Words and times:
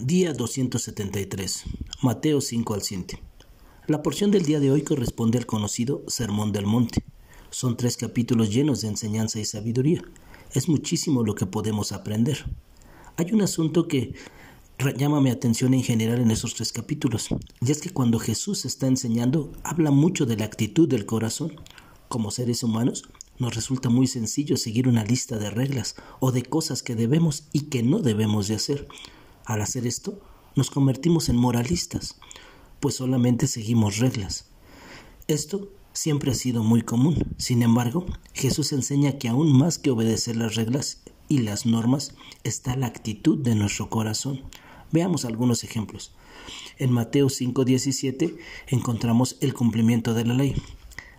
Día 0.00 0.32
273. 0.32 1.62
Mateo 2.02 2.40
5 2.40 2.74
al 2.74 2.82
7. 2.82 3.22
La 3.86 4.02
porción 4.02 4.32
del 4.32 4.44
día 4.44 4.58
de 4.58 4.72
hoy 4.72 4.82
corresponde 4.82 5.38
al 5.38 5.46
conocido 5.46 6.02
Sermón 6.08 6.50
del 6.50 6.66
Monte. 6.66 7.04
Son 7.50 7.76
tres 7.76 7.96
capítulos 7.96 8.52
llenos 8.52 8.80
de 8.80 8.88
enseñanza 8.88 9.38
y 9.38 9.44
sabiduría. 9.44 10.02
Es 10.52 10.68
muchísimo 10.68 11.22
lo 11.22 11.36
que 11.36 11.46
podemos 11.46 11.92
aprender. 11.92 12.44
Hay 13.16 13.32
un 13.32 13.42
asunto 13.42 13.86
que 13.86 14.14
llama 14.96 15.20
mi 15.20 15.30
atención 15.30 15.74
en 15.74 15.84
general 15.84 16.20
en 16.20 16.32
esos 16.32 16.54
tres 16.54 16.72
capítulos, 16.72 17.28
y 17.64 17.70
es 17.70 17.80
que 17.80 17.90
cuando 17.90 18.18
Jesús 18.18 18.64
está 18.64 18.88
enseñando, 18.88 19.52
habla 19.62 19.92
mucho 19.92 20.26
de 20.26 20.36
la 20.36 20.44
actitud 20.44 20.88
del 20.88 21.06
corazón. 21.06 21.54
Como 22.08 22.32
seres 22.32 22.64
humanos, 22.64 23.04
nos 23.38 23.54
resulta 23.54 23.90
muy 23.90 24.08
sencillo 24.08 24.56
seguir 24.56 24.88
una 24.88 25.04
lista 25.04 25.38
de 25.38 25.50
reglas 25.50 25.94
o 26.18 26.32
de 26.32 26.42
cosas 26.42 26.82
que 26.82 26.96
debemos 26.96 27.44
y 27.52 27.66
que 27.66 27.84
no 27.84 28.00
debemos 28.00 28.48
de 28.48 28.56
hacer. 28.56 28.88
Al 29.44 29.60
hacer 29.60 29.86
esto, 29.86 30.18
nos 30.56 30.70
convertimos 30.70 31.28
en 31.28 31.36
moralistas, 31.36 32.18
pues 32.80 32.96
solamente 32.96 33.46
seguimos 33.46 33.98
reglas. 33.98 34.46
Esto 35.26 35.70
siempre 35.92 36.32
ha 36.32 36.34
sido 36.34 36.62
muy 36.62 36.82
común. 36.82 37.34
Sin 37.38 37.62
embargo, 37.62 38.06
Jesús 38.32 38.72
enseña 38.72 39.18
que 39.18 39.28
aún 39.28 39.56
más 39.56 39.78
que 39.78 39.90
obedecer 39.90 40.36
las 40.36 40.54
reglas 40.54 41.02
y 41.28 41.38
las 41.38 41.66
normas 41.66 42.14
está 42.42 42.76
la 42.76 42.86
actitud 42.86 43.38
de 43.38 43.54
nuestro 43.54 43.88
corazón. 43.88 44.42
Veamos 44.92 45.24
algunos 45.24 45.64
ejemplos. 45.64 46.12
En 46.78 46.92
Mateo 46.92 47.28
5:17 47.28 48.36
encontramos 48.68 49.36
el 49.40 49.54
cumplimiento 49.54 50.14
de 50.14 50.24
la 50.24 50.34
ley. 50.34 50.54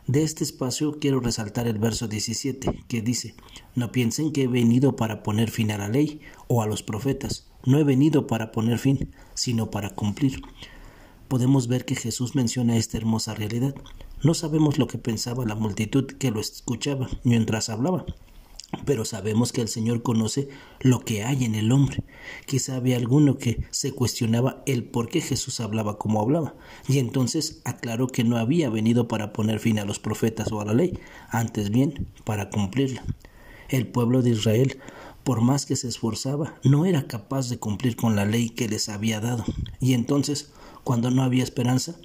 De 0.07 0.21
este 0.21 0.43
espacio 0.43 0.99
quiero 0.99 1.19
resaltar 1.19 1.67
el 1.67 1.79
verso 1.79 2.07
17, 2.07 2.83
que 2.87 3.01
dice, 3.01 3.33
No 3.73 3.91
piensen 3.91 4.31
que 4.31 4.43
he 4.43 4.47
venido 4.47 4.95
para 4.95 5.23
poner 5.23 5.49
fin 5.49 5.71
a 5.71 5.79
la 5.79 5.89
ley 5.89 6.21
o 6.47 6.61
a 6.61 6.67
los 6.67 6.83
profetas, 6.83 7.47
no 7.65 7.79
he 7.79 7.83
venido 7.83 8.27
para 8.27 8.51
poner 8.51 8.77
fin, 8.77 9.09
sino 9.33 9.71
para 9.71 9.95
cumplir. 9.95 10.43
Podemos 11.27 11.67
ver 11.67 11.85
que 11.85 11.95
Jesús 11.95 12.35
menciona 12.35 12.77
esta 12.77 12.97
hermosa 12.97 13.33
realidad. 13.33 13.73
No 14.21 14.35
sabemos 14.35 14.77
lo 14.77 14.85
que 14.85 14.99
pensaba 14.99 15.43
la 15.45 15.55
multitud 15.55 16.05
que 16.05 16.29
lo 16.29 16.39
escuchaba 16.39 17.09
mientras 17.23 17.69
hablaba, 17.69 18.05
pero 18.85 19.05
sabemos 19.05 19.51
que 19.51 19.61
el 19.61 19.67
Señor 19.67 20.03
conoce 20.03 20.47
lo 20.79 20.99
que 20.99 21.23
hay 21.23 21.43
en 21.43 21.55
el 21.55 21.71
hombre. 21.71 22.03
Quizá 22.45 22.75
había 22.75 22.97
alguno 22.97 23.37
que 23.37 23.65
se 23.71 23.91
cuestionaba 23.91 24.63
el 24.65 24.83
por 24.83 25.09
qué 25.09 25.21
Jesús 25.21 25.59
hablaba 25.59 25.97
como 25.97 26.21
hablaba, 26.21 26.55
y 26.87 26.99
entonces 26.99 27.61
aclaró 27.65 28.07
que 28.07 28.23
no 28.23 28.37
había 28.37 28.69
venido 28.69 29.07
para 29.07 29.33
poner 29.33 29.59
fin 29.59 29.79
a 29.79 29.85
los 29.85 29.99
profetas 29.99 30.51
o 30.51 30.61
a 30.61 30.65
la 30.65 30.73
ley, 30.73 30.97
antes 31.29 31.69
bien 31.69 32.07
para 32.23 32.49
cumplirla. 32.49 33.03
El 33.69 33.87
pueblo 33.87 34.21
de 34.21 34.31
Israel, 34.31 34.79
por 35.23 35.41
más 35.41 35.65
que 35.65 35.75
se 35.75 35.87
esforzaba, 35.87 36.55
no 36.63 36.85
era 36.85 37.07
capaz 37.07 37.49
de 37.49 37.57
cumplir 37.57 37.95
con 37.95 38.15
la 38.15 38.25
ley 38.25 38.49
que 38.49 38.69
les 38.69 38.89
había 38.89 39.19
dado, 39.19 39.43
y 39.79 39.93
entonces, 39.93 40.51
cuando 40.83 41.09
no 41.09 41.23
había 41.23 41.43
esperanza, 41.43 41.95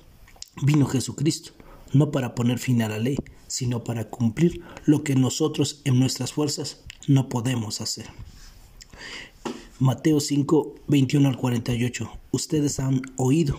vino 0.62 0.86
Jesucristo 0.86 1.52
no 1.92 2.10
para 2.10 2.34
poner 2.34 2.58
fin 2.58 2.82
a 2.82 2.88
la 2.88 2.98
ley, 2.98 3.16
sino 3.46 3.84
para 3.84 4.10
cumplir 4.10 4.62
lo 4.84 5.02
que 5.02 5.14
nosotros 5.14 5.80
en 5.84 5.98
nuestras 5.98 6.32
fuerzas 6.32 6.84
no 7.06 7.28
podemos 7.28 7.80
hacer. 7.80 8.06
Mateo 9.78 10.20
5, 10.20 10.74
21 10.88 11.28
al 11.28 11.36
48. 11.36 12.10
Ustedes 12.32 12.80
han 12.80 13.00
oído, 13.16 13.56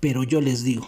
pero 0.00 0.22
yo 0.22 0.40
les 0.40 0.62
digo. 0.62 0.86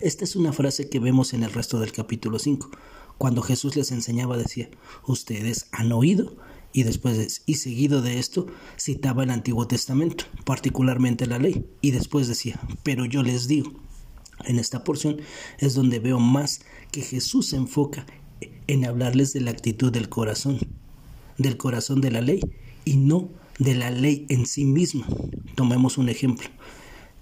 Esta 0.00 0.24
es 0.24 0.36
una 0.36 0.52
frase 0.52 0.88
que 0.88 0.98
vemos 0.98 1.34
en 1.34 1.42
el 1.42 1.52
resto 1.52 1.78
del 1.78 1.92
capítulo 1.92 2.38
5. 2.38 2.70
Cuando 3.18 3.42
Jesús 3.42 3.76
les 3.76 3.92
enseñaba 3.92 4.36
decía, 4.36 4.70
ustedes 5.06 5.68
han 5.70 5.92
oído, 5.92 6.36
y 6.72 6.82
después 6.82 7.42
y 7.46 7.54
seguido 7.54 8.02
de 8.02 8.18
esto 8.18 8.46
citaba 8.78 9.22
el 9.22 9.30
Antiguo 9.30 9.68
Testamento, 9.68 10.24
particularmente 10.44 11.26
la 11.26 11.38
ley, 11.38 11.64
y 11.80 11.92
después 11.92 12.26
decía, 12.26 12.60
pero 12.82 13.04
yo 13.04 13.22
les 13.22 13.46
digo. 13.46 13.72
En 14.44 14.58
esta 14.58 14.84
porción 14.84 15.18
es 15.58 15.74
donde 15.74 15.98
veo 15.98 16.18
más 16.18 16.60
que 16.90 17.02
Jesús 17.02 17.48
se 17.48 17.56
enfoca 17.56 18.06
en 18.66 18.84
hablarles 18.84 19.32
de 19.32 19.40
la 19.40 19.50
actitud 19.50 19.92
del 19.92 20.08
corazón, 20.08 20.58
del 21.38 21.56
corazón 21.56 22.00
de 22.00 22.10
la 22.10 22.20
ley 22.20 22.40
y 22.84 22.96
no 22.96 23.30
de 23.58 23.74
la 23.74 23.90
ley 23.90 24.26
en 24.28 24.46
sí 24.46 24.64
misma. 24.64 25.06
Tomemos 25.54 25.98
un 25.98 26.08
ejemplo. 26.08 26.48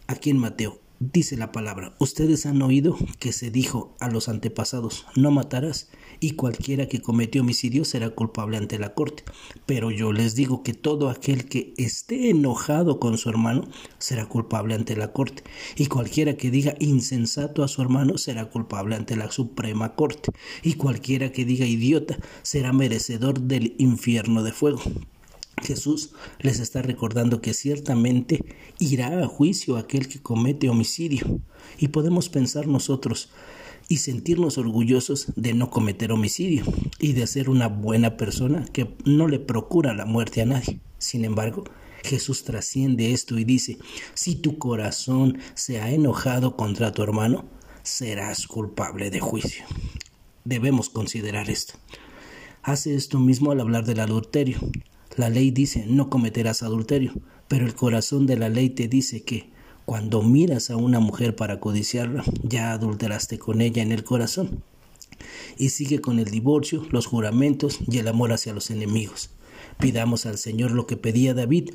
Aquí 0.07 0.31
en 0.31 0.39
Mateo 0.39 0.82
dice 1.13 1.37
la 1.37 1.51
palabra, 1.51 1.95
ustedes 1.99 2.47
han 2.47 2.63
oído 2.63 2.97
que 3.19 3.33
se 3.33 3.51
dijo 3.51 3.97
a 3.99 4.09
los 4.09 4.29
antepasados, 4.29 5.07
no 5.17 5.31
matarás, 5.31 5.89
y 6.21 6.33
cualquiera 6.33 6.87
que 6.87 7.01
cometió 7.01 7.43
homicidio 7.43 7.85
será 7.85 8.11
culpable 8.11 8.57
ante 8.57 8.79
la 8.79 8.95
corte. 8.95 9.25
Pero 9.67 9.91
yo 9.91 10.13
les 10.13 10.37
digo 10.37 10.63
que 10.63 10.75
todo 10.75 11.11
aquel 11.11 11.47
que 11.47 11.75
esté 11.77 12.31
enojado 12.31 13.01
con 13.01 13.19
su 13.19 13.29
hermano 13.29 13.69
será 13.99 14.27
culpable 14.27 14.75
ante 14.75 14.97
la 14.97 15.13
corte, 15.13 15.43
y 15.77 15.87
cualquiera 15.87 16.37
que 16.37 16.51
diga 16.53 16.77
insensato 16.79 17.65
a 17.65 17.69
su 17.69 17.83
hermano 17.83 18.19
será 18.19 18.51
culpable 18.51 18.95
ante 18.95 19.17
la 19.17 19.31
Suprema 19.33 19.97
Corte, 19.97 20.31
y 20.63 20.75
cualquiera 20.75 21.33
que 21.33 21.45
diga 21.45 21.67
idiota 21.67 22.17
será 22.43 22.73
merecedor 22.73 23.41
del 23.41 23.75
infierno 23.79 24.45
de 24.45 24.53
fuego. 24.53 24.81
Jesús 25.63 26.11
les 26.41 26.61
está 26.61 26.83
recordando 26.83 27.41
que 27.41 27.55
ciertamente 27.55 28.45
irá 28.79 29.23
a 29.23 29.27
juicio 29.27 29.77
aquel 29.77 30.09
que 30.09 30.21
comete 30.21 30.69
homicidio. 30.69 31.41
Y 31.79 31.89
podemos 31.89 32.29
pensar 32.29 32.67
nosotros 32.67 33.31
y 33.89 33.99
sentirnos 33.99 34.59
orgullosos 34.59 35.33
de 35.37 35.55
no 35.55 35.71
cometer 35.71 36.13
homicidio 36.13 36.65
y 36.99 37.13
de 37.13 37.27
ser 37.27 37.51
una 37.51 37.69
buena 37.69 38.17
persona 38.17 38.65
que 38.73 38.95
no 39.05 39.29
le 39.29 39.39
procura 39.39 39.95
la 39.95 40.07
muerte 40.07 40.43
a 40.43 40.47
nadie. 40.47 40.81
Sin 40.99 41.25
embargo, 41.25 41.65
Jesús 42.03 42.45
trasciende 42.45 43.13
esto 43.13 43.39
y 43.39 43.45
dice, 43.45 43.79
si 44.15 44.35
tu 44.35 44.59
corazón 44.59 45.39
se 45.55 45.81
ha 45.81 45.91
enojado 45.91 46.57
contra 46.57 46.93
tu 46.93 47.03
hermano, 47.03 47.45
serás 47.83 48.47
culpable 48.47 49.11
de 49.11 49.21
juicio. 49.21 49.65
Debemos 50.45 50.89
considerar 50.89 51.51
esto. 51.51 51.75
Hace 52.63 52.95
esto 52.95 53.19
mismo 53.19 53.51
al 53.51 53.61
hablar 53.61 53.85
del 53.85 54.01
adulterio. 54.01 54.59
La 55.17 55.29
ley 55.29 55.51
dice 55.51 55.85
no 55.87 56.09
cometerás 56.09 56.63
adulterio, 56.63 57.13
pero 57.49 57.67
el 57.67 57.75
corazón 57.75 58.27
de 58.27 58.37
la 58.37 58.49
ley 58.49 58.71
te 58.71 58.89
dice 58.89 59.23
que 59.23 59.51
cuando 59.85 60.23
miras 60.23 60.71
a 60.71 60.77
una 60.77 61.01
mujer 61.01 61.37
para 61.37 61.61
codiciarla, 61.61 62.25
ya 62.43 62.73
adulteraste 62.73 63.39
con 63.39 63.61
ella 63.61 63.83
en 63.83 63.93
el 63.93 64.05
corazón. 64.05 64.63
Y 65.59 65.71
sigue 65.71 66.01
con 66.01 66.19
el 66.19 66.27
divorcio, 66.27 66.87
los 66.91 67.07
juramentos 67.07 67.79
y 67.87 67.99
el 67.99 68.09
amor 68.09 68.33
hacia 68.33 68.55
los 68.55 68.71
enemigos. 68.71 69.31
Pidamos 69.79 70.25
al 70.27 70.39
Señor 70.39 70.71
lo 70.71 70.87
que 70.87 70.97
pedía 70.97 71.35
David. 71.35 71.71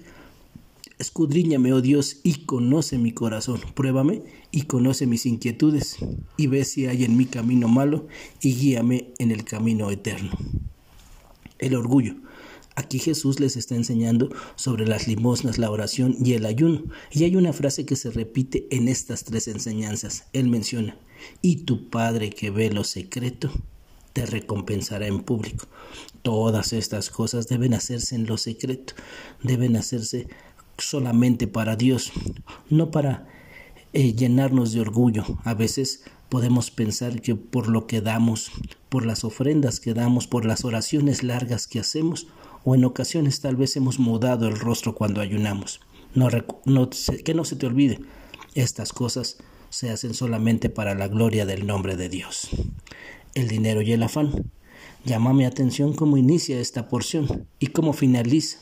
Escudriñame, 1.00 1.74
oh 1.74 1.82
Dios, 1.82 2.22
y 2.24 2.46
conoce 2.46 2.98
mi 2.98 3.12
corazón. 3.12 3.60
Pruébame 3.76 4.24
y 4.52 4.64
conoce 4.64 5.06
mis 5.06 5.26
inquietudes, 5.26 5.98
y 6.38 6.48
ve 6.48 6.66
si 6.66 6.88
hay 6.88 7.04
en 7.04 7.18
mi 7.18 7.26
camino 7.26 7.68
malo, 7.68 8.08
y 8.42 8.56
guíame 8.56 9.10
en 9.20 9.32
el 9.32 9.44
camino 9.44 9.92
eterno. 9.92 10.32
El 11.60 11.76
orgullo. 11.76 12.16
Aquí 12.78 13.00
Jesús 13.00 13.40
les 13.40 13.58
está 13.58 13.74
enseñando 13.74 14.30
sobre 14.56 14.86
las 14.86 15.08
limosnas, 15.08 15.58
la 15.58 15.72
oración 15.72 16.16
y 16.24 16.34
el 16.34 16.46
ayuno. 16.46 16.84
Y 17.12 17.24
hay 17.24 17.36
una 17.36 17.52
frase 17.52 17.88
que 17.88 17.96
se 17.96 18.12
repite 18.12 18.68
en 18.70 18.88
estas 18.88 19.24
tres 19.24 19.48
enseñanzas. 19.48 20.26
Él 20.32 20.48
menciona, 20.48 20.96
y 21.42 21.64
tu 21.64 21.90
Padre 21.90 22.30
que 22.30 22.52
ve 22.52 22.70
lo 22.70 22.84
secreto, 22.84 23.50
te 24.14 24.28
recompensará 24.28 25.08
en 25.08 25.24
público. 25.24 25.66
Todas 26.22 26.72
estas 26.72 27.10
cosas 27.10 27.48
deben 27.48 27.74
hacerse 27.74 28.14
en 28.14 28.28
lo 28.28 28.38
secreto, 28.38 28.94
deben 29.42 29.76
hacerse 29.76 30.28
solamente 30.78 31.48
para 31.48 31.78
Dios, 31.78 32.12
no 32.70 32.92
para 32.92 33.28
eh, 33.94 34.14
llenarnos 34.14 34.72
de 34.72 34.82
orgullo. 34.82 35.26
A 35.46 35.56
veces 35.56 36.04
podemos 36.30 36.70
pensar 36.70 37.22
que 37.22 37.34
por 37.34 37.70
lo 37.70 37.88
que 37.88 38.02
damos, 38.02 38.52
por 38.90 39.04
las 39.04 39.24
ofrendas 39.24 39.80
que 39.80 39.96
damos, 39.96 40.28
por 40.28 40.46
las 40.46 40.64
oraciones 40.64 41.24
largas 41.24 41.66
que 41.66 41.80
hacemos, 41.80 42.28
o 42.70 42.76
en 42.76 42.84
ocasiones 42.84 43.40
tal 43.40 43.56
vez 43.56 43.78
hemos 43.78 43.98
mudado 43.98 44.46
el 44.46 44.60
rostro 44.60 44.94
cuando 44.94 45.22
ayunamos. 45.22 45.80
No, 46.14 46.28
que 46.28 47.34
no 47.34 47.46
se 47.46 47.56
te 47.56 47.66
olvide, 47.66 48.02
estas 48.56 48.92
cosas 48.92 49.38
se 49.70 49.90
hacen 49.90 50.14
solamente 50.14 50.70
para 50.70 50.94
la 50.94 51.08
gloria 51.08 51.46
del 51.46 51.66
nombre 51.66 51.96
de 51.96 52.10
Dios. 52.10 52.50
El 53.36 53.48
dinero 53.48 53.82
y 53.82 53.94
el 53.94 54.04
afán. 54.04 54.52
Llama 55.06 55.32
mi 55.32 55.46
atención 55.46 55.94
cómo 55.94 56.18
inicia 56.18 56.60
esta 56.60 56.90
porción 56.90 57.48
y 57.58 57.68
cómo 57.68 57.94
finaliza. 57.94 58.58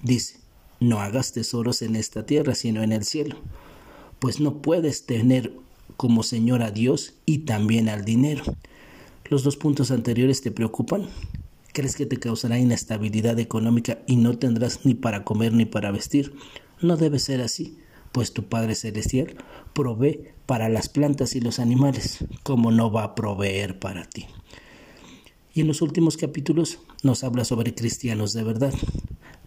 Dice, 0.00 0.38
no 0.80 1.00
hagas 1.00 1.32
tesoros 1.32 1.82
en 1.82 1.94
esta 1.94 2.24
tierra, 2.24 2.54
sino 2.54 2.82
en 2.82 2.92
el 2.92 3.04
cielo, 3.04 3.36
pues 4.18 4.40
no 4.40 4.62
puedes 4.62 5.04
tener 5.04 5.52
como 5.98 6.22
Señor 6.22 6.62
a 6.62 6.70
Dios 6.70 7.16
y 7.26 7.40
también 7.40 7.90
al 7.90 8.06
dinero. 8.06 8.44
¿Los 9.26 9.42
dos 9.42 9.58
puntos 9.58 9.90
anteriores 9.90 10.40
te 10.40 10.52
preocupan? 10.52 11.10
¿Crees 11.72 11.96
que 11.96 12.04
te 12.04 12.18
causará 12.18 12.58
inestabilidad 12.58 13.38
económica 13.38 13.98
y 14.06 14.16
no 14.16 14.38
tendrás 14.38 14.84
ni 14.84 14.94
para 14.94 15.24
comer 15.24 15.54
ni 15.54 15.64
para 15.64 15.90
vestir? 15.90 16.34
No 16.82 16.98
debe 16.98 17.18
ser 17.18 17.40
así, 17.40 17.78
pues 18.12 18.34
tu 18.34 18.44
Padre 18.44 18.74
Celestial 18.74 19.36
provee 19.72 20.20
para 20.44 20.68
las 20.68 20.90
plantas 20.90 21.34
y 21.34 21.40
los 21.40 21.58
animales, 21.58 22.24
como 22.42 22.70
no 22.70 22.92
va 22.92 23.04
a 23.04 23.14
proveer 23.14 23.78
para 23.78 24.04
ti. 24.04 24.26
Y 25.54 25.62
en 25.62 25.66
los 25.66 25.80
últimos 25.80 26.18
capítulos 26.18 26.78
nos 27.02 27.24
habla 27.24 27.44
sobre 27.46 27.74
cristianos 27.74 28.34
de 28.34 28.42
verdad. 28.44 28.74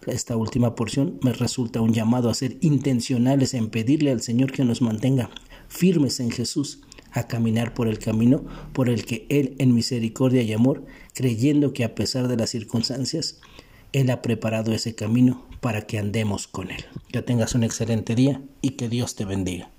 esta 0.06 0.36
última 0.36 0.74
porción 0.74 1.18
me 1.22 1.32
resulta 1.32 1.80
un 1.80 1.92
llamado 1.92 2.28
a 2.28 2.34
ser 2.34 2.58
intencionales 2.60 3.54
en 3.54 3.70
pedirle 3.70 4.10
al 4.10 4.20
Señor 4.20 4.50
que 4.50 4.64
nos 4.64 4.82
mantenga 4.82 5.30
firmes 5.68 6.20
en 6.20 6.30
Jesús, 6.30 6.80
a 7.16 7.26
caminar 7.26 7.74
por 7.74 7.88
el 7.88 7.98
camino 7.98 8.44
por 8.72 8.88
el 8.88 9.04
que 9.04 9.26
Él 9.28 9.54
en 9.58 9.74
misericordia 9.74 10.42
y 10.42 10.52
amor, 10.52 10.84
creyendo 11.14 11.72
que 11.72 11.84
a 11.84 11.94
pesar 11.94 12.28
de 12.28 12.36
las 12.36 12.50
circunstancias, 12.50 13.40
Él 13.92 14.10
ha 14.10 14.22
preparado 14.22 14.72
ese 14.72 14.94
camino 14.94 15.46
para 15.60 15.82
que 15.82 15.98
andemos 15.98 16.46
con 16.46 16.70
Él. 16.70 16.84
Que 17.12 17.22
tengas 17.22 17.54
un 17.54 17.64
excelente 17.64 18.14
día 18.14 18.42
y 18.60 18.70
que 18.70 18.88
Dios 18.88 19.16
te 19.16 19.24
bendiga. 19.24 19.70